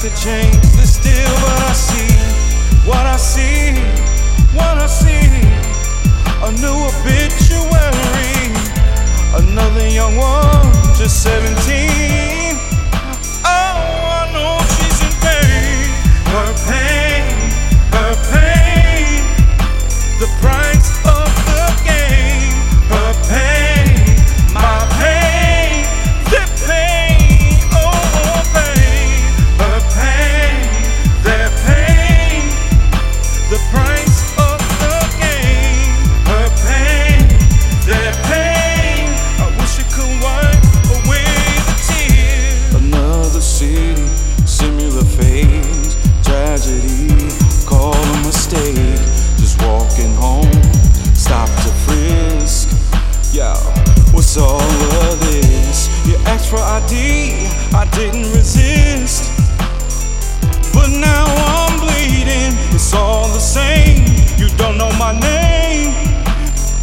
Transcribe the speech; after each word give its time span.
to 0.00 0.10
change 0.10 0.54
the 0.76 0.86
steel. 0.86 1.47
didn't 57.98 58.30
resist. 58.32 59.24
But 60.72 60.88
now 60.88 61.24
I'm 61.26 61.80
bleeding, 61.80 62.54
it's 62.72 62.94
all 62.94 63.26
the 63.26 63.40
same. 63.40 64.04
You 64.38 64.48
don't 64.56 64.78
know 64.78 64.92
my 64.98 65.18
name, 65.18 65.92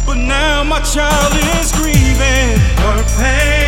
but 0.04 0.18
now 0.18 0.62
my 0.62 0.80
child 0.80 1.32
is 1.56 1.72
grieving 1.72 2.58
her 2.84 3.02
pain. 3.16 3.65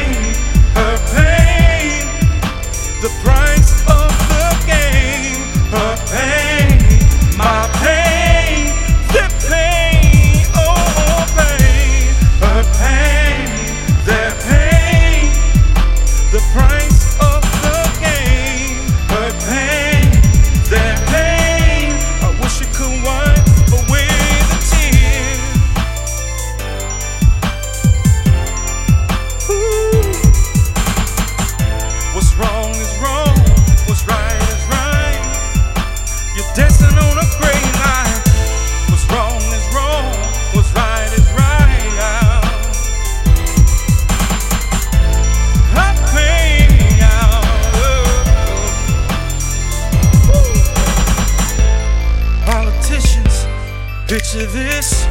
Picture 54.08 54.46
this 54.46 55.06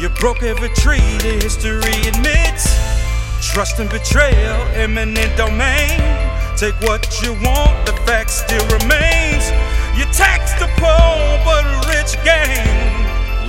you 0.00 0.08
broke 0.08 0.42
every 0.42 0.70
tree 0.70 1.04
that 1.20 1.42
history 1.44 1.92
admits. 2.08 2.64
Trust 3.44 3.76
and 3.76 3.90
betrayal, 3.92 4.56
eminent 4.72 5.36
domain. 5.36 6.00
Take 6.56 6.72
what 6.80 7.04
you 7.20 7.36
want, 7.44 7.76
the 7.84 7.92
fact 8.08 8.30
still 8.30 8.64
remains. 8.72 9.52
You 9.92 10.08
tax 10.16 10.56
the 10.56 10.64
poor, 10.80 11.20
but 11.44 11.60
rich 11.92 12.16
gain. 12.24 12.72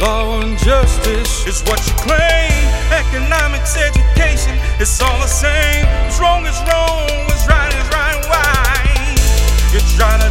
Law 0.04 0.44
and 0.44 0.60
justice 0.60 1.48
is 1.48 1.64
what 1.64 1.80
you 1.88 1.96
claim. 1.96 2.60
Economics, 2.92 3.80
education, 3.80 4.60
it's 4.84 5.00
all 5.00 5.16
the 5.24 5.32
same. 5.32 5.88
What's 6.12 6.20
wrong 6.20 6.44
is 6.44 6.60
wrong, 6.68 7.08
what's 7.32 7.48
right 7.48 7.72
is 7.72 7.88
right. 7.88 8.20
Why? 8.28 8.84
You're 9.72 9.86
trying 9.96 10.28
to 10.28 10.29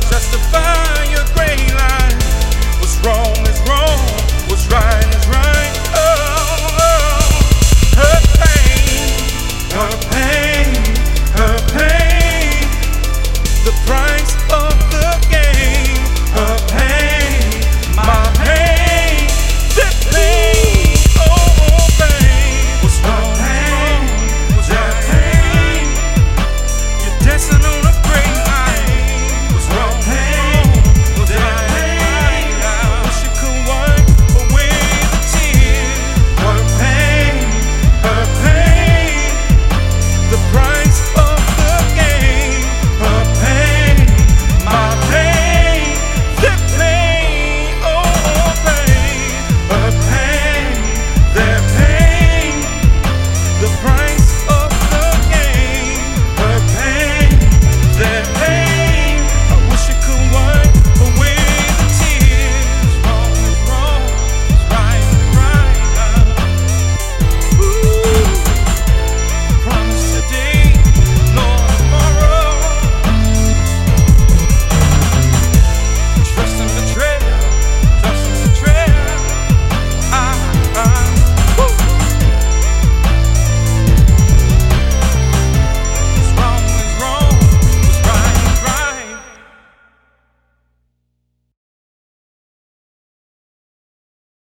justify 0.00 1.04
your 1.10 1.35